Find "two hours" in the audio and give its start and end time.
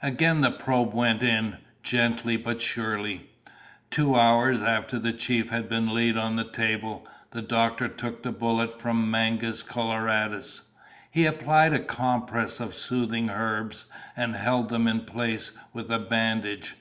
3.90-4.62